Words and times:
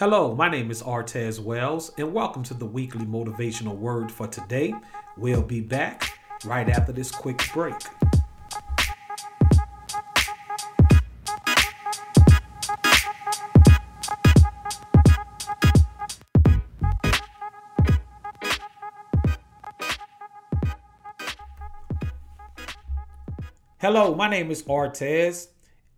Hello, 0.00 0.34
my 0.34 0.48
name 0.48 0.70
is 0.70 0.82
Artez 0.82 1.38
Wells, 1.38 1.92
and 1.98 2.14
welcome 2.14 2.42
to 2.44 2.54
the 2.54 2.64
weekly 2.64 3.04
motivational 3.04 3.76
word 3.76 4.10
for 4.10 4.26
today. 4.26 4.72
We'll 5.18 5.42
be 5.42 5.60
back 5.60 6.18
right 6.42 6.66
after 6.70 6.90
this 6.90 7.10
quick 7.10 7.42
break. 7.52 7.74
Hello, 23.76 24.14
my 24.14 24.30
name 24.30 24.50
is 24.50 24.62
Artez, 24.62 25.48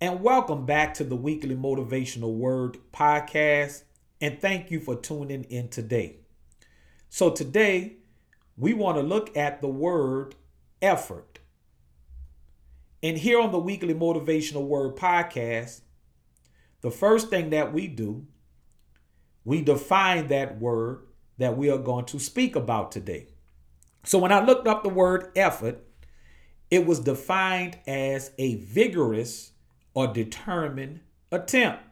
and 0.01 0.21
welcome 0.21 0.67
back 0.67 0.93
to 0.95 1.05
the 1.05 1.15
weekly 1.15 1.55
motivational 1.55 2.35
word 2.35 2.79
podcast. 2.93 3.85
And 4.23 4.41
thank 4.41 4.71
you 4.71 4.79
for 4.79 4.95
tuning 4.95 5.43
in 5.51 5.69
today. 5.69 6.19
So, 7.11 7.29
today 7.29 7.97
we 8.57 8.73
want 8.73 8.97
to 8.97 9.03
look 9.03 9.37
at 9.37 9.61
the 9.61 9.69
word 9.69 10.37
effort. 10.81 11.41
And 13.03 13.19
here 13.19 13.41
on 13.41 13.51
the 13.51 13.59
weekly 13.59 13.95
motivational 13.95 14.63
word 14.63 14.95
podcast, 14.95 15.81
the 16.83 16.91
first 16.93 17.31
thing 17.31 17.51
that 17.51 17.73
we 17.73 17.89
do, 17.89 18.25
we 19.45 19.61
define 19.61 20.29
that 20.29 20.61
word 20.61 21.01
that 21.39 21.57
we 21.59 21.69
are 21.69 21.79
going 21.79 22.05
to 22.05 22.21
speak 22.21 22.55
about 22.55 22.93
today. 22.93 23.27
So, 24.05 24.21
when 24.21 24.31
I 24.31 24.45
looked 24.45 24.69
up 24.69 24.85
the 24.85 24.89
word 24.89 25.33
effort, 25.35 25.85
it 26.71 26.87
was 26.87 27.01
defined 27.01 27.77
as 27.89 28.31
a 28.39 28.55
vigorous 28.55 29.51
or 29.95 30.07
determined 30.07 31.01
attempt. 31.33 31.83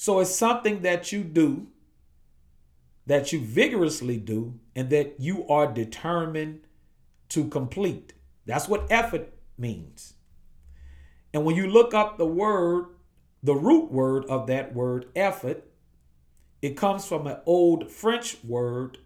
So 0.00 0.20
it's 0.20 0.32
something 0.32 0.82
that 0.82 1.10
you 1.10 1.24
do, 1.24 1.66
that 3.06 3.32
you 3.32 3.40
vigorously 3.40 4.16
do, 4.16 4.54
and 4.76 4.90
that 4.90 5.16
you 5.18 5.44
are 5.48 5.66
determined 5.66 6.60
to 7.30 7.48
complete. 7.48 8.12
That's 8.46 8.68
what 8.68 8.86
effort 8.90 9.34
means. 9.58 10.14
And 11.34 11.44
when 11.44 11.56
you 11.56 11.66
look 11.66 11.94
up 11.94 12.16
the 12.16 12.26
word, 12.26 12.86
the 13.42 13.56
root 13.56 13.90
word 13.90 14.24
of 14.26 14.46
that 14.46 14.72
word, 14.72 15.06
effort, 15.16 15.64
it 16.62 16.76
comes 16.76 17.04
from 17.04 17.26
an 17.26 17.38
old 17.44 17.90
French 17.90 18.36
word 18.44 18.98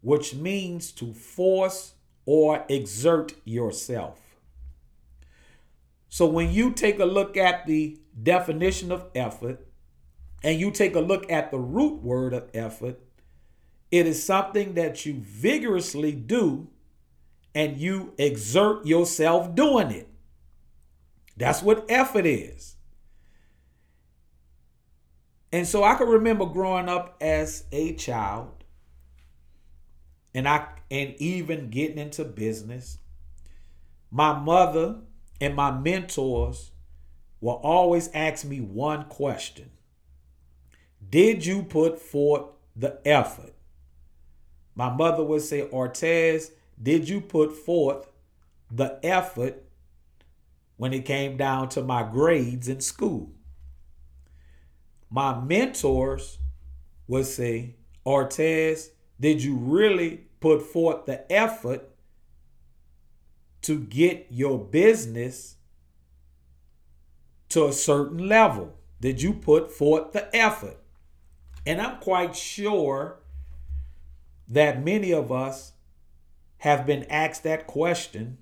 which 0.00 0.34
means 0.34 0.90
to 0.90 1.12
force 1.12 1.94
or 2.24 2.64
exert 2.68 3.34
yourself. 3.44 4.40
So 6.08 6.26
when 6.26 6.50
you 6.50 6.72
take 6.72 6.98
a 6.98 7.04
look 7.04 7.36
at 7.36 7.66
the 7.66 8.00
definition 8.20 8.90
of 8.90 9.06
effort 9.14 9.65
and 10.42 10.60
you 10.60 10.70
take 10.70 10.94
a 10.94 11.00
look 11.00 11.30
at 11.30 11.50
the 11.50 11.58
root 11.58 12.02
word 12.02 12.32
of 12.32 12.48
effort, 12.54 13.00
it 13.90 14.06
is 14.06 14.22
something 14.22 14.74
that 14.74 15.06
you 15.06 15.14
vigorously 15.14 16.12
do 16.12 16.68
and 17.54 17.78
you 17.78 18.12
exert 18.18 18.86
yourself 18.86 19.54
doing 19.54 19.90
it. 19.90 20.08
That's 21.36 21.62
what 21.62 21.86
effort 21.88 22.26
is. 22.26 22.76
And 25.52 25.66
so 25.66 25.84
I 25.84 25.94
can 25.94 26.08
remember 26.08 26.46
growing 26.46 26.88
up 26.88 27.16
as 27.20 27.64
a 27.72 27.94
child 27.94 28.64
and 30.34 30.46
I 30.46 30.66
and 30.90 31.14
even 31.16 31.70
getting 31.70 31.98
into 31.98 32.24
business, 32.24 32.98
my 34.10 34.38
mother 34.38 34.98
and 35.40 35.54
my 35.54 35.70
mentors 35.70 36.72
will 37.40 37.60
always 37.62 38.08
ask 38.12 38.44
me 38.44 38.60
one 38.60 39.04
question. 39.04 39.70
Did 41.08 41.46
you 41.46 41.62
put 41.62 42.00
forth 42.00 42.50
the 42.74 43.00
effort? 43.04 43.54
My 44.74 44.90
mother 44.90 45.22
would 45.22 45.42
say, 45.42 45.66
Artez, 45.68 46.50
did 46.82 47.08
you 47.08 47.20
put 47.20 47.52
forth 47.52 48.08
the 48.70 48.98
effort 49.02 49.64
when 50.76 50.92
it 50.92 51.04
came 51.04 51.36
down 51.36 51.68
to 51.70 51.82
my 51.82 52.02
grades 52.02 52.68
in 52.68 52.80
school? 52.80 53.30
My 55.08 55.40
mentors 55.40 56.38
would 57.06 57.26
say, 57.26 57.76
Artez, 58.04 58.90
did 59.18 59.42
you 59.42 59.56
really 59.56 60.26
put 60.40 60.62
forth 60.62 61.06
the 61.06 61.30
effort 61.32 61.88
to 63.62 63.80
get 63.80 64.26
your 64.30 64.58
business 64.58 65.56
to 67.48 67.66
a 67.66 67.72
certain 67.72 68.28
level? 68.28 68.74
Did 69.00 69.22
you 69.22 69.32
put 69.32 69.72
forth 69.72 70.12
the 70.12 70.34
effort? 70.34 70.78
And 71.66 71.82
I'm 71.82 71.98
quite 71.98 72.36
sure 72.36 73.18
that 74.48 74.84
many 74.84 75.12
of 75.12 75.32
us 75.32 75.72
have 76.58 76.86
been 76.86 77.04
asked 77.10 77.42
that 77.42 77.66
question 77.66 78.38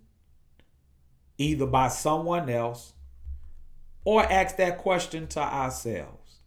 either 1.39 1.67
by 1.67 1.89
someone 1.89 2.49
else 2.49 2.93
or 4.05 4.23
asked 4.31 4.59
that 4.59 4.79
question 4.79 5.27
to 5.29 5.41
ourselves. 5.41 6.41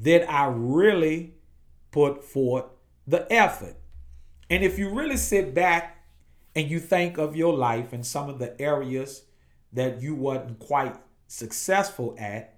Did 0.00 0.24
I 0.24 0.46
really 0.46 1.34
put 1.92 2.24
forth 2.24 2.64
the 3.06 3.32
effort? 3.32 3.76
And 4.50 4.64
if 4.64 4.78
you 4.78 4.90
really 4.90 5.16
sit 5.16 5.54
back 5.54 6.04
and 6.54 6.68
you 6.68 6.80
think 6.80 7.18
of 7.18 7.36
your 7.36 7.54
life 7.54 7.92
and 7.92 8.04
some 8.04 8.28
of 8.28 8.38
the 8.38 8.60
areas 8.60 9.22
that 9.72 10.02
you 10.02 10.14
wasn't 10.14 10.58
quite 10.58 10.96
successful 11.28 12.16
at, 12.18 12.55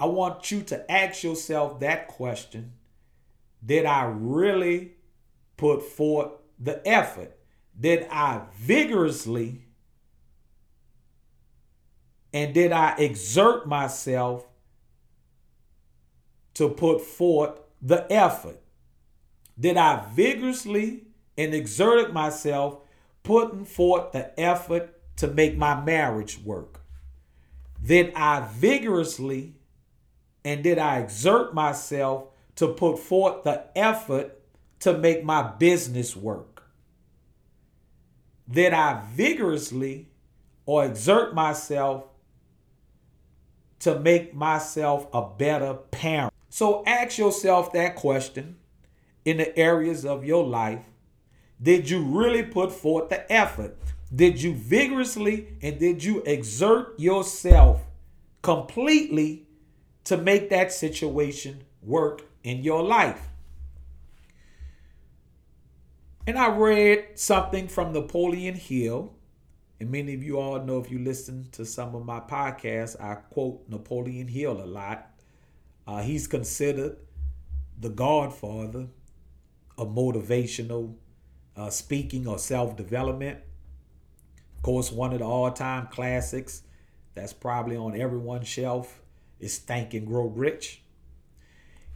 I 0.00 0.06
want 0.06 0.50
you 0.50 0.62
to 0.62 0.90
ask 0.90 1.22
yourself 1.22 1.80
that 1.80 2.08
question 2.08 2.72
Did 3.64 3.84
I 3.84 4.04
really 4.04 4.92
put 5.58 5.82
forth 5.82 6.32
the 6.58 6.86
effort? 6.88 7.36
Did 7.78 8.08
I 8.10 8.42
vigorously 8.56 9.66
and 12.32 12.54
did 12.54 12.72
I 12.72 12.94
exert 12.96 13.66
myself 13.66 14.46
to 16.54 16.68
put 16.68 17.00
forth 17.00 17.60
the 17.82 18.10
effort? 18.10 18.60
Did 19.58 19.76
I 19.76 20.06
vigorously 20.12 21.04
and 21.36 21.54
exerted 21.54 22.14
myself 22.14 22.78
putting 23.22 23.64
forth 23.64 24.12
the 24.12 24.38
effort 24.38 24.96
to 25.16 25.26
make 25.26 25.56
my 25.56 25.82
marriage 25.82 26.38
work? 26.38 26.80
Did 27.84 28.12
I 28.14 28.46
vigorously 28.52 29.56
and 30.44 30.62
did 30.62 30.78
I 30.78 30.98
exert 30.98 31.54
myself 31.54 32.24
to 32.56 32.68
put 32.68 32.98
forth 32.98 33.44
the 33.44 33.66
effort 33.76 34.40
to 34.80 34.96
make 34.96 35.24
my 35.24 35.42
business 35.42 36.16
work? 36.16 36.62
Did 38.50 38.72
I 38.72 39.02
vigorously 39.12 40.08
or 40.66 40.84
exert 40.84 41.34
myself 41.34 42.04
to 43.80 43.98
make 43.98 44.34
myself 44.34 45.06
a 45.12 45.22
better 45.22 45.74
parent? 45.74 46.32
So 46.48 46.82
ask 46.86 47.18
yourself 47.18 47.72
that 47.72 47.94
question 47.94 48.56
in 49.24 49.36
the 49.36 49.56
areas 49.56 50.04
of 50.04 50.24
your 50.24 50.44
life? 50.44 50.82
Did 51.62 51.88
you 51.88 52.02
really 52.02 52.42
put 52.42 52.72
forth 52.72 53.10
the 53.10 53.30
effort? 53.30 53.76
Did 54.14 54.42
you 54.42 54.54
vigorously 54.54 55.56
and 55.62 55.78
did 55.78 56.02
you 56.02 56.22
exert 56.22 56.98
yourself 56.98 57.82
completely 58.42 59.46
to 60.10 60.16
make 60.16 60.50
that 60.50 60.72
situation 60.72 61.62
work 61.82 62.22
in 62.42 62.64
your 62.64 62.82
life? 62.82 63.28
And 66.26 66.36
I 66.36 66.48
read 66.48 67.18
something 67.18 67.68
from 67.68 67.92
Napoleon 67.92 68.56
Hill. 68.56 69.14
And 69.78 69.90
many 69.90 70.14
of 70.14 70.22
you 70.22 70.38
all 70.38 70.60
know 70.62 70.78
if 70.78 70.90
you 70.90 70.98
listen 70.98 71.48
to 71.52 71.64
some 71.64 71.94
of 71.94 72.04
my 72.04 72.18
podcasts, 72.18 73.00
I 73.00 73.14
quote 73.14 73.68
Napoleon 73.68 74.26
Hill 74.26 74.60
a 74.60 74.66
lot. 74.66 75.10
Uh, 75.86 76.02
he's 76.02 76.26
considered 76.26 76.96
the 77.78 77.88
godfather 77.88 78.88
of 79.78 79.88
motivational 79.88 80.94
uh, 81.56 81.70
speaking 81.70 82.26
or 82.26 82.38
self 82.38 82.76
development. 82.76 83.38
Of 84.56 84.62
course, 84.62 84.90
one 84.90 85.12
of 85.12 85.20
the 85.20 85.24
all 85.24 85.52
time 85.52 85.86
classics 85.86 86.62
that's 87.14 87.32
probably 87.32 87.76
on 87.76 87.98
everyone's 87.98 88.48
shelf 88.48 89.00
is 89.40 89.58
Think 89.58 89.94
and 89.94 90.06
Grow 90.06 90.26
Rich. 90.26 90.82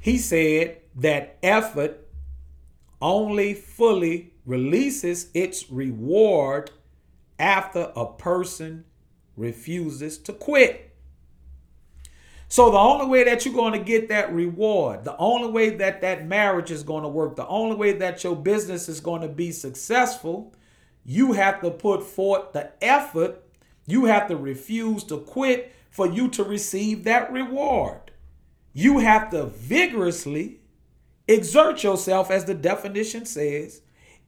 He 0.00 0.18
said 0.18 0.80
that 0.96 1.38
effort 1.42 2.08
only 3.00 3.54
fully 3.54 4.32
releases 4.44 5.30
its 5.34 5.70
reward 5.70 6.70
after 7.38 7.92
a 7.96 8.06
person 8.06 8.84
refuses 9.36 10.18
to 10.18 10.32
quit. 10.32 10.90
So 12.48 12.70
the 12.70 12.78
only 12.78 13.06
way 13.06 13.24
that 13.24 13.44
you're 13.44 13.54
going 13.54 13.72
to 13.72 13.84
get 13.84 14.08
that 14.08 14.32
reward, 14.32 15.04
the 15.04 15.16
only 15.16 15.50
way 15.50 15.70
that 15.70 16.02
that 16.02 16.26
marriage 16.26 16.70
is 16.70 16.82
going 16.82 17.02
to 17.02 17.08
work, 17.08 17.36
the 17.36 17.48
only 17.48 17.74
way 17.74 17.94
that 17.94 18.22
your 18.22 18.36
business 18.36 18.88
is 18.88 19.00
going 19.00 19.22
to 19.22 19.28
be 19.28 19.50
successful, 19.50 20.54
you 21.04 21.32
have 21.32 21.60
to 21.62 21.70
put 21.70 22.02
forth 22.02 22.52
the 22.52 22.70
effort. 22.82 23.42
You 23.86 24.04
have 24.04 24.28
to 24.28 24.36
refuse 24.36 25.04
to 25.04 25.18
quit 25.18 25.72
for 25.94 26.08
you 26.08 26.28
to 26.28 26.42
receive 26.42 27.04
that 27.04 27.30
reward. 27.30 28.10
you 28.72 28.98
have 28.98 29.30
to 29.30 29.44
vigorously 29.46 30.58
exert 31.28 31.84
yourself, 31.84 32.32
as 32.32 32.44
the 32.44 32.54
definition 32.54 33.24
says, 33.24 33.80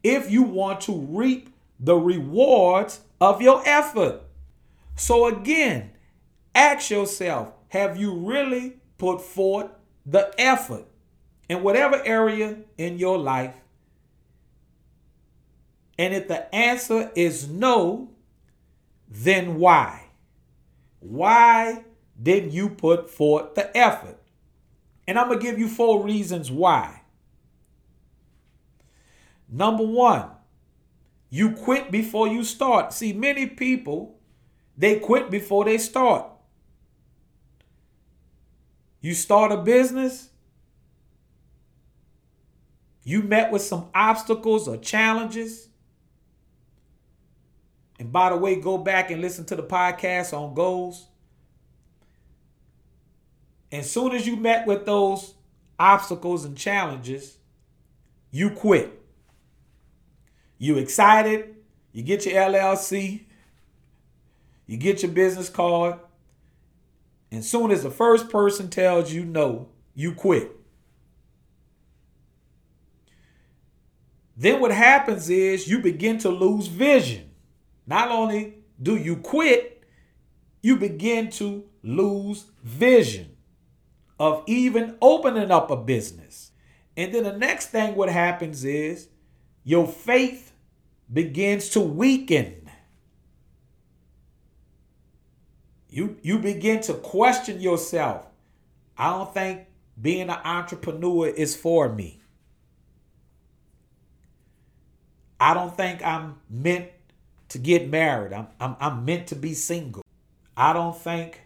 if 0.05 0.31
you 0.31 0.45
want 0.45 0.81
to 0.81 0.97
reap 0.97 1.53
the 1.81 1.97
rewards 1.97 3.01
of 3.21 3.43
your 3.43 3.61
effort. 3.67 4.23
So, 4.95 5.27
again, 5.27 5.91
ask 6.55 6.89
yourself 6.91 7.53
have 7.71 7.97
you 7.97 8.15
really 8.15 8.77
put 8.97 9.21
forth 9.21 9.67
the 10.07 10.33
effort 10.39 10.87
in 11.49 11.65
whatever 11.65 12.01
area 12.05 12.59
in 12.79 12.97
your 13.01 13.19
life? 13.19 13.57
And 15.99 16.15
if 16.15 16.29
the 16.29 16.55
answer 16.55 17.11
is 17.17 17.49
no, 17.49 18.11
then 19.09 19.57
why? 19.59 20.06
Why 21.09 21.85
didn't 22.21 22.53
you 22.53 22.69
put 22.71 23.09
forth 23.11 23.55
the 23.55 23.77
effort? 23.77 24.19
And 25.07 25.19
I'm 25.19 25.29
going 25.29 25.39
to 25.39 25.45
give 25.45 25.59
you 25.59 25.69
four 25.69 26.03
reasons 26.03 26.51
why. 26.51 27.03
Number 29.49 29.85
one, 29.85 30.31
you 31.31 31.53
quit 31.53 31.91
before 31.91 32.27
you 32.27 32.43
start. 32.43 32.93
See, 32.93 33.13
many 33.13 33.47
people, 33.47 34.19
they 34.77 34.99
quit 34.99 35.31
before 35.31 35.65
they 35.65 35.79
start. 35.79 36.27
You 39.01 39.15
start 39.15 39.53
a 39.53 39.59
business, 39.59 40.31
you 43.05 43.23
met 43.23 43.53
with 43.53 43.63
some 43.63 43.89
obstacles 43.95 44.67
or 44.67 44.77
challenges. 44.79 45.69
And 47.99 48.13
by 48.13 48.31
the 48.31 48.37
way, 48.37 48.57
go 48.57 48.79
back 48.79 49.11
and 49.11 49.21
listen 49.21 49.45
to 49.47 49.57
the 49.57 49.63
podcast 49.63 50.37
on 50.37 50.55
goals. 50.55 51.07
As 53.73 53.91
soon 53.91 54.13
as 54.13 54.27
you 54.27 54.37
met 54.37 54.67
with 54.67 54.87
those 54.87 55.35
obstacles 55.79 56.45
and 56.45 56.57
challenges, 56.57 57.39
you 58.31 58.51
quit. 58.51 59.03
You 60.59 60.79
excited, 60.79 61.57
you 61.93 62.03
get 62.03 62.25
your 62.27 62.35
LLC, 62.35 63.25
you 64.67 64.77
get 64.77 65.03
your 65.03 65.13
business 65.13 65.49
card, 65.49 65.99
and 67.31 67.45
soon 67.45 67.71
as 67.71 67.83
the 67.83 67.91
first 67.91 68.31
person 68.31 68.71
tells 68.71 69.13
you 69.13 69.25
no, 69.25 69.69
you 69.95 70.13
quit. 70.13 70.53
Then 74.37 74.61
what 74.61 74.71
happens 74.71 75.31
is 75.31 75.69
you 75.69 75.79
begin 75.79 76.19
to 76.19 76.29
lose 76.29 76.67
vision. 76.67 77.26
Not 77.87 78.11
only 78.11 78.55
do 78.83 78.97
you 78.97 79.17
quit, 79.17 79.85
you 80.63 80.77
begin 80.77 81.31
to 81.31 81.65
lose 81.83 82.47
vision 82.63 83.37
of 84.19 84.43
even 84.47 84.97
opening 85.01 85.51
up 85.51 85.71
a 85.71 85.77
business. 85.77 86.51
And 86.97 87.15
then 87.15 87.25
the 87.25 87.37
next 87.37 87.67
thing 87.67 87.95
what 87.95 88.09
happens 88.09 88.65
is 88.65 89.09
your 89.63 89.87
faith 89.87 90.53
begins 91.13 91.69
to 91.71 91.81
weaken. 91.81 92.69
You 95.89 96.17
you 96.23 96.39
begin 96.39 96.81
to 96.83 96.95
question 96.95 97.61
yourself. 97.61 98.27
I 98.99 99.11
don't 99.11 99.33
think 99.33 99.67
being 100.01 100.29
an 100.29 100.39
entrepreneur 100.45 101.29
is 101.29 101.57
for 101.57 101.89
me. 101.89 102.21
I 105.39 105.55
don't 105.55 105.77
think 105.77 106.05
I'm 106.05 106.37
meant 106.49 106.91
to 107.49 107.59
get 107.59 107.89
married. 107.89 108.33
I'm, 108.33 108.49
I'm, 108.61 108.77
I'm 108.81 109.05
meant 109.05 109.29
to 109.29 109.37
be 109.37 109.55
single. 109.55 110.03
I 110.57 110.73
don't 110.73 110.97
think 110.97 111.43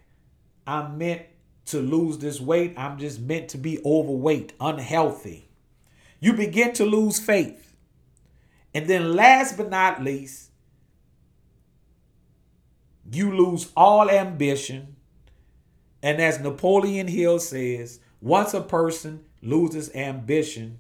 I'm 0.67 0.99
meant 0.99 1.23
to 1.67 1.81
lose 1.81 2.19
this 2.19 2.41
weight. 2.41 2.75
I'm 2.77 2.99
just 2.99 3.21
meant 3.21 3.49
to 3.51 3.59
be 3.59 3.81
overweight, 3.85 4.53
unhealthy. 4.61 5.49
You 6.21 6.35
begin 6.35 6.73
to 6.75 6.85
lose 6.85 7.19
faith. 7.19 7.75
And 8.73 8.87
then, 8.87 9.15
last 9.15 9.57
but 9.57 9.71
not 9.71 10.03
least, 10.03 10.51
you 13.11 13.35
lose 13.35 13.73
all 13.77 14.09
ambition. 14.09 14.97
And 16.03 16.21
as 16.21 16.39
Napoleon 16.39 17.09
Hill 17.09 17.41
says, 17.41 18.01
once 18.21 18.55
a 18.55 18.61
person 18.61 19.25
loses 19.43 19.95
ambition, 19.95 20.79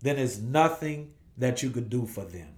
then 0.00 0.16
there's 0.16 0.40
nothing 0.40 1.12
that 1.38 1.62
you 1.62 1.70
could 1.70 1.88
do 1.88 2.06
for 2.06 2.24
them. 2.24 2.48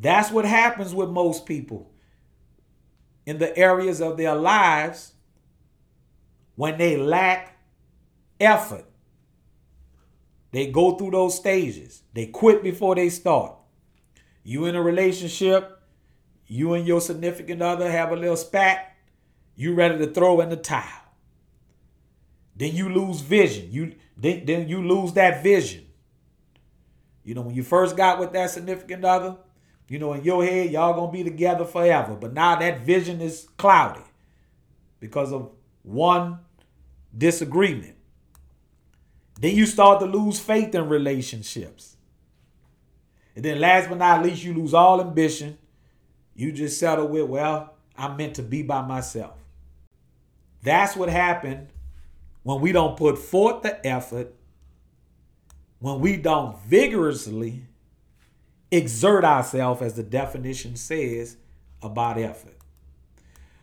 That's 0.00 0.30
what 0.30 0.44
happens 0.44 0.94
with 0.94 1.10
most 1.10 1.44
people 1.46 1.90
in 3.26 3.38
the 3.38 3.56
areas 3.58 4.00
of 4.00 4.16
their 4.16 4.34
lives 4.34 5.12
when 6.54 6.78
they 6.78 6.96
lack 6.96 7.56
effort. 8.40 8.84
They 10.50 10.68
go 10.68 10.96
through 10.96 11.10
those 11.10 11.36
stages. 11.36 12.02
They 12.14 12.26
quit 12.26 12.62
before 12.62 12.94
they 12.94 13.10
start. 13.10 13.56
You 14.44 14.64
in 14.64 14.76
a 14.76 14.82
relationship, 14.82 15.82
you 16.46 16.72
and 16.72 16.86
your 16.86 17.00
significant 17.00 17.60
other 17.60 17.90
have 17.90 18.12
a 18.12 18.16
little 18.16 18.36
spat, 18.36 18.96
you 19.56 19.74
ready 19.74 19.98
to 19.98 20.06
throw 20.06 20.40
in 20.40 20.48
the 20.48 20.56
towel. 20.56 21.02
Then 22.56 22.74
you 22.74 22.88
lose 22.88 23.20
vision. 23.20 23.68
You 23.70 23.94
then, 24.16 24.46
then 24.46 24.68
you 24.68 24.82
lose 24.82 25.12
that 25.12 25.42
vision. 25.42 25.86
You 27.22 27.34
know, 27.34 27.42
when 27.42 27.54
you 27.54 27.62
first 27.62 27.96
got 27.96 28.18
with 28.18 28.32
that 28.32 28.50
significant 28.50 29.04
other, 29.04 29.36
you 29.88 29.98
know, 29.98 30.12
in 30.12 30.22
your 30.22 30.44
head, 30.44 30.70
y'all 30.70 30.94
gonna 30.94 31.10
be 31.10 31.24
together 31.24 31.64
forever. 31.64 32.14
But 32.14 32.34
now 32.34 32.56
that 32.56 32.80
vision 32.80 33.20
is 33.20 33.48
cloudy 33.56 34.04
because 35.00 35.32
of 35.32 35.50
one 35.82 36.40
disagreement. 37.16 37.96
Then 39.40 39.54
you 39.54 39.66
start 39.66 40.00
to 40.00 40.06
lose 40.06 40.38
faith 40.38 40.74
in 40.74 40.88
relationships. 40.88 41.96
And 43.34 43.44
then 43.44 43.60
last 43.60 43.88
but 43.88 43.98
not 43.98 44.22
least, 44.24 44.44
you 44.44 44.52
lose 44.52 44.74
all 44.74 45.00
ambition. 45.00 45.56
You 46.34 46.52
just 46.52 46.78
settle 46.78 47.06
with, 47.06 47.26
well, 47.26 47.74
I'm 47.96 48.16
meant 48.16 48.34
to 48.36 48.42
be 48.42 48.62
by 48.62 48.82
myself. 48.82 49.36
That's 50.62 50.96
what 50.96 51.08
happened 51.08 51.68
when 52.42 52.60
we 52.60 52.72
don't 52.72 52.96
put 52.96 53.16
forth 53.16 53.62
the 53.62 53.86
effort, 53.86 54.34
when 55.78 56.00
we 56.00 56.16
don't 56.16 56.58
vigorously 56.62 57.62
exert 58.70 59.24
ourselves, 59.24 59.82
as 59.82 59.94
the 59.94 60.02
definition 60.02 60.76
says, 60.76 61.36
about 61.82 62.18
effort. 62.18 62.56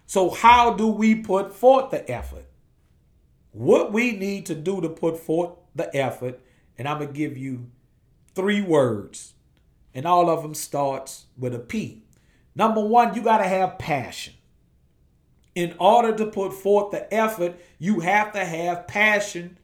So, 0.05 0.29
how 0.29 0.73
do 0.73 0.87
we 0.87 1.15
put 1.15 1.53
forth 1.53 1.91
the 1.91 2.09
effort? 2.09 2.45
What 3.51 3.91
we 3.91 4.11
need 4.11 4.45
to 4.47 4.55
do 4.55 4.81
to 4.81 4.89
put 4.89 5.17
forth 5.17 5.51
the 5.73 5.95
effort, 5.95 6.39
and 6.77 6.87
I'm 6.87 6.97
going 6.97 7.13
to 7.13 7.17
give 7.17 7.37
you 7.37 7.71
three 8.33 8.61
words, 8.61 9.33
and 9.93 10.05
all 10.05 10.29
of 10.29 10.43
them 10.43 10.53
starts 10.53 11.25
with 11.37 11.55
a 11.55 11.59
P. 11.59 12.03
Number 12.53 12.81
one, 12.81 13.15
you 13.15 13.21
got 13.21 13.39
to 13.39 13.47
have 13.47 13.77
passion. 13.77 14.33
In 15.55 15.73
order 15.79 16.15
to 16.17 16.25
put 16.25 16.53
forth 16.53 16.91
the 16.91 17.11
effort, 17.13 17.55
you 17.79 18.01
have 18.01 18.33
to 18.33 18.43
have 18.43 18.87
passion 18.87 19.57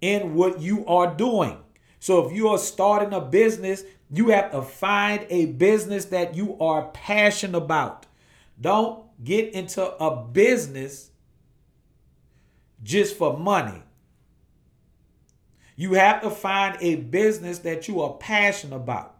in 0.00 0.34
what 0.34 0.60
you 0.60 0.84
are 0.86 1.14
doing. 1.14 1.58
So 2.00 2.26
if 2.26 2.32
you 2.32 2.48
are 2.48 2.58
starting 2.58 3.12
a 3.12 3.20
business, 3.20 3.84
you 4.12 4.30
have 4.30 4.50
to 4.52 4.62
find 4.62 5.26
a 5.30 5.46
business 5.46 6.06
that 6.06 6.34
you 6.34 6.58
are 6.58 6.88
passionate 6.88 7.56
about. 7.56 8.06
Don't 8.60 9.04
get 9.22 9.54
into 9.54 9.82
a 9.82 10.24
business 10.24 11.10
just 12.82 13.16
for 13.16 13.36
money. 13.36 13.82
You 15.76 15.94
have 15.94 16.22
to 16.22 16.30
find 16.30 16.76
a 16.80 16.96
business 16.96 17.60
that 17.60 17.88
you 17.88 18.02
are 18.02 18.14
passionate 18.14 18.76
about. 18.76 19.16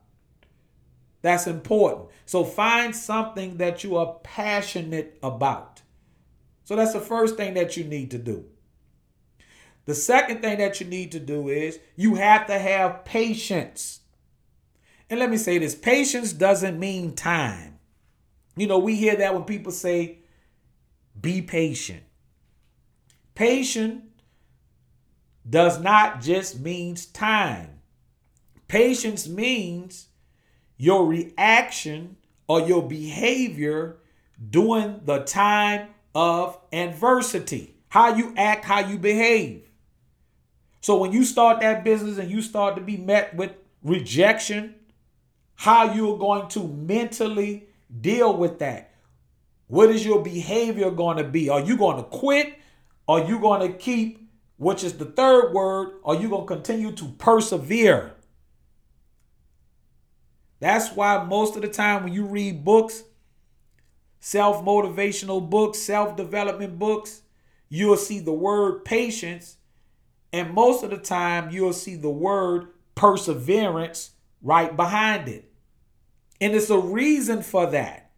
That's 1.22 1.46
important. 1.46 2.08
So 2.26 2.44
find 2.44 2.94
something 2.94 3.58
that 3.58 3.84
you 3.84 3.96
are 3.96 4.16
passionate 4.22 5.18
about. 5.22 5.82
So 6.64 6.76
that's 6.76 6.92
the 6.92 7.00
first 7.00 7.36
thing 7.36 7.54
that 7.54 7.76
you 7.76 7.84
need 7.84 8.10
to 8.12 8.18
do. 8.18 8.44
The 9.86 9.94
second 9.94 10.40
thing 10.40 10.58
that 10.58 10.80
you 10.80 10.86
need 10.86 11.12
to 11.12 11.20
do 11.20 11.48
is 11.48 11.78
you 11.96 12.14
have 12.16 12.46
to 12.46 12.58
have 12.58 13.04
patience. 13.04 14.00
And 15.10 15.18
let 15.18 15.28
me 15.28 15.36
say 15.36 15.58
this 15.58 15.74
patience 15.74 16.32
doesn't 16.32 16.78
mean 16.78 17.16
time. 17.16 17.80
You 18.56 18.68
know, 18.68 18.78
we 18.78 18.94
hear 18.94 19.16
that 19.16 19.34
when 19.34 19.42
people 19.42 19.72
say, 19.72 20.20
be 21.20 21.42
patient. 21.42 22.04
Patient 23.34 24.04
does 25.48 25.80
not 25.80 26.20
just 26.20 26.60
means 26.60 27.06
time. 27.06 27.80
Patience 28.68 29.26
means 29.26 30.06
your 30.76 31.06
reaction 31.06 32.16
or 32.46 32.60
your 32.60 32.86
behavior 32.86 33.98
during 34.48 35.00
the 35.04 35.20
time 35.24 35.88
of 36.14 36.58
adversity. 36.72 37.74
How 37.88 38.14
you 38.14 38.32
act, 38.36 38.64
how 38.64 38.80
you 38.80 38.98
behave. 38.98 39.68
So 40.80 40.96
when 40.98 41.12
you 41.12 41.24
start 41.24 41.60
that 41.60 41.82
business 41.82 42.18
and 42.18 42.30
you 42.30 42.40
start 42.42 42.76
to 42.76 42.82
be 42.82 42.96
met 42.96 43.34
with 43.34 43.52
rejection, 43.82 44.76
how 45.60 45.92
you're 45.92 46.16
going 46.16 46.48
to 46.48 46.66
mentally 46.66 47.68
deal 48.00 48.34
with 48.34 48.60
that. 48.60 48.94
What 49.66 49.90
is 49.90 50.06
your 50.06 50.22
behavior 50.22 50.90
going 50.90 51.18
to 51.18 51.24
be? 51.24 51.50
Are 51.50 51.60
you 51.60 51.76
going 51.76 51.98
to 51.98 52.02
quit? 52.02 52.58
Are 53.06 53.20
you 53.20 53.38
going 53.38 53.70
to 53.70 53.76
keep, 53.76 54.26
which 54.56 54.82
is 54.82 54.94
the 54.94 55.04
third 55.04 55.52
word, 55.52 56.00
are 56.02 56.14
you 56.14 56.30
going 56.30 56.46
to 56.46 56.54
continue 56.54 56.92
to 56.92 57.08
persevere? 57.18 58.14
That's 60.60 60.92
why 60.92 61.22
most 61.24 61.56
of 61.56 61.62
the 61.62 61.68
time 61.68 62.04
when 62.04 62.14
you 62.14 62.24
read 62.24 62.64
books, 62.64 63.02
self 64.18 64.64
motivational 64.64 65.50
books, 65.50 65.78
self 65.78 66.16
development 66.16 66.78
books, 66.78 67.20
you'll 67.68 67.98
see 67.98 68.20
the 68.20 68.32
word 68.32 68.86
patience. 68.86 69.58
And 70.32 70.54
most 70.54 70.82
of 70.84 70.88
the 70.88 70.96
time, 70.96 71.50
you'll 71.50 71.74
see 71.74 71.96
the 71.96 72.08
word 72.08 72.68
perseverance 72.94 74.12
right 74.40 74.74
behind 74.74 75.28
it. 75.28 75.49
And 76.40 76.54
it's 76.54 76.70
a 76.70 76.78
reason 76.78 77.42
for 77.42 77.66
that. 77.66 78.10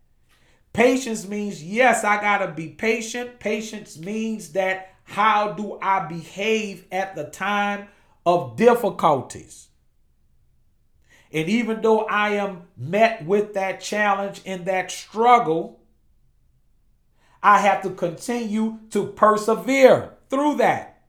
Patience 0.72 1.26
means, 1.26 1.62
yes, 1.62 2.04
I 2.04 2.20
got 2.20 2.38
to 2.38 2.52
be 2.52 2.68
patient. 2.68 3.40
Patience 3.40 3.98
means 3.98 4.52
that 4.52 4.94
how 5.04 5.52
do 5.52 5.78
I 5.82 6.06
behave 6.06 6.86
at 6.90 7.14
the 7.14 7.24
time 7.24 7.88
of 8.24 8.56
difficulties? 8.56 9.68
And 11.32 11.48
even 11.48 11.80
though 11.80 12.00
I 12.00 12.30
am 12.30 12.62
met 12.76 13.24
with 13.24 13.54
that 13.54 13.80
challenge 13.80 14.42
and 14.46 14.66
that 14.66 14.90
struggle, 14.90 15.80
I 17.42 17.58
have 17.58 17.82
to 17.82 17.90
continue 17.90 18.78
to 18.90 19.06
persevere 19.06 20.14
through 20.30 20.56
that. 20.56 21.02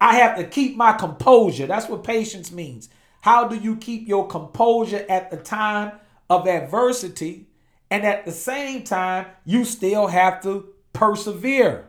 I 0.00 0.16
have 0.16 0.36
to 0.36 0.44
keep 0.44 0.76
my 0.76 0.94
composure. 0.94 1.66
That's 1.66 1.88
what 1.88 2.02
patience 2.02 2.50
means. 2.50 2.88
How 3.22 3.46
do 3.46 3.56
you 3.56 3.76
keep 3.76 4.08
your 4.08 4.26
composure 4.26 5.06
at 5.08 5.30
the 5.30 5.36
time 5.36 5.92
of 6.28 6.48
adversity? 6.48 7.46
And 7.88 8.04
at 8.04 8.26
the 8.26 8.32
same 8.32 8.82
time, 8.82 9.26
you 9.44 9.64
still 9.64 10.08
have 10.08 10.42
to 10.42 10.74
persevere. 10.92 11.88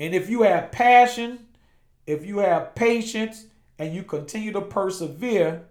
And 0.00 0.14
if 0.14 0.28
you 0.28 0.42
have 0.42 0.72
passion, 0.72 1.46
if 2.08 2.26
you 2.26 2.38
have 2.38 2.74
patience, 2.74 3.46
and 3.78 3.94
you 3.94 4.02
continue 4.02 4.50
to 4.52 4.62
persevere, 4.62 5.66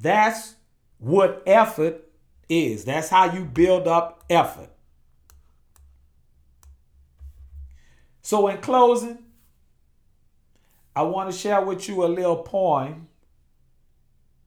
that's 0.00 0.54
what 0.98 1.42
effort 1.46 2.04
is. 2.48 2.84
That's 2.84 3.08
how 3.08 3.32
you 3.32 3.44
build 3.44 3.88
up 3.88 4.22
effort. 4.30 4.70
So, 8.22 8.46
in 8.46 8.58
closing, 8.58 9.23
I 10.96 11.02
want 11.02 11.30
to 11.30 11.36
share 11.36 11.60
with 11.60 11.88
you 11.88 12.04
a 12.04 12.06
little 12.06 12.36
poem, 12.36 13.08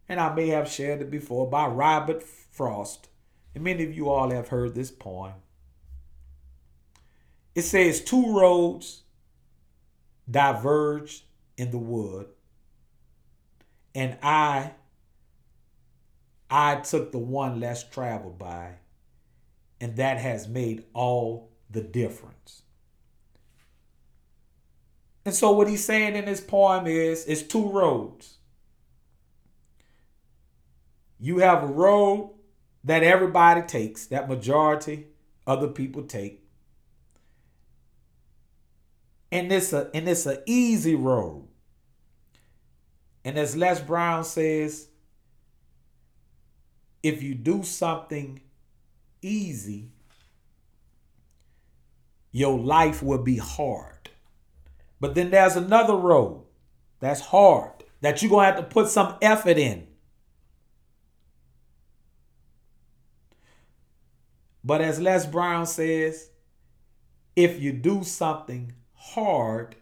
and 0.08 0.20
I 0.20 0.34
may 0.34 0.48
have 0.48 0.70
shared 0.70 1.01
it 1.01 1.12
before 1.12 1.50
by 1.50 1.68
Robert 1.68 2.24
Frost. 2.24 3.10
And 3.54 3.63
many 3.63 3.84
of 3.84 3.94
you 3.94 4.10
all 4.10 4.30
have 4.32 4.48
heard 4.50 4.75
this 4.75 4.92
poem. 4.92 5.34
It 7.56 7.63
says, 7.63 8.01
Two 8.01 8.38
roads 8.38 9.04
diverged 10.30 11.24
in 11.58 11.72
the 11.72 11.77
wood, 11.77 12.27
and 13.96 14.18
I 14.22 14.74
I 16.50 16.75
took 16.75 17.12
the 17.12 17.18
one 17.18 17.60
less 17.60 17.84
traveled 17.84 18.38
by, 18.39 18.75
and 19.82 19.98
that 19.98 20.18
has 20.18 20.48
made 20.48 20.86
all 20.94 21.51
the 21.70 21.82
difference. 21.82 22.62
And 25.27 25.36
so, 25.36 25.51
what 25.51 25.67
he's 25.67 25.84
saying 25.84 26.15
in 26.15 26.24
this 26.24 26.39
poem 26.39 26.88
is 26.88 27.25
it's 27.25 27.41
two 27.41 27.69
roads. 27.69 28.38
You 31.19 31.39
have 31.39 31.63
a 31.63 31.67
road 31.67 32.34
that 32.86 33.03
everybody 33.03 33.63
takes, 33.63 34.05
that 34.05 34.29
majority 34.29 35.07
other 35.46 35.67
people 35.67 36.03
take. 36.03 36.46
And 39.29 39.51
it's 39.51 39.74
a 39.74 39.91
and 39.93 40.07
it's 40.07 40.25
an 40.25 40.38
easy 40.46 40.96
road. 40.96 41.50
And 43.25 43.38
as 43.38 43.57
Les 43.57 43.81
Brown 43.81 44.24
says, 44.24 44.88
if 47.03 47.22
you 47.22 47.36
do 47.36 47.63
something 47.63 48.39
easy, 49.22 49.91
your 52.31 52.57
life 52.57 53.03
will 53.03 53.24
be 53.24 53.36
hard. 53.36 54.10
But 55.00 55.16
then 55.16 55.30
there's 55.30 55.56
another 55.56 55.96
road 55.96 56.44
that's 57.00 57.22
hard 57.22 57.72
that 58.01 58.22
you're 58.22 58.30
going 58.30 58.48
to 58.48 58.54
have 58.54 58.63
to 58.63 58.74
put 58.74 58.88
some 58.88 59.16
effort 59.22 59.58
in. 59.58 59.88
But 64.63 64.82
as 64.82 65.00
Les 65.00 65.25
Brown 65.25 65.66
says, 65.66 66.30
if 67.36 67.62
you 67.62 67.72
do 67.72 68.04
something 68.04 68.74
hard, 68.94 69.75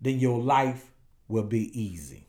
then 0.00 0.18
your 0.18 0.40
life 0.40 0.92
will 1.28 1.42
be 1.44 1.78
easy. 1.78 2.28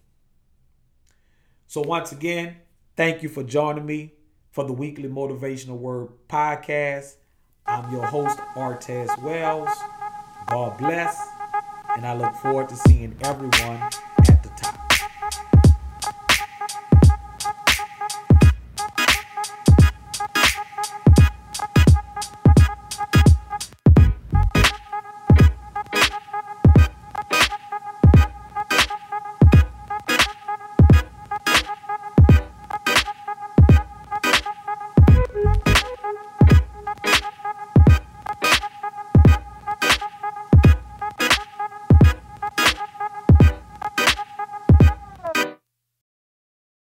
So, 1.67 1.81
once 1.81 2.11
again, 2.11 2.57
thank 2.95 3.23
you 3.23 3.29
for 3.29 3.43
joining 3.43 3.85
me 3.85 4.13
for 4.51 4.63
the 4.63 4.73
weekly 4.73 5.07
Motivational 5.07 5.77
Word 5.77 6.09
podcast. 6.27 7.15
I'm 7.65 7.91
your 7.91 8.05
host, 8.05 8.39
Artez 8.55 9.21
Wells. 9.21 9.69
God 10.47 10.77
bless, 10.77 11.27
and 11.97 12.05
I 12.05 12.13
look 12.13 12.33
forward 12.35 12.69
to 12.69 12.75
seeing 12.77 13.15
everyone 13.23 13.81